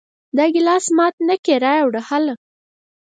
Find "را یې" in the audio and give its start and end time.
1.63-1.83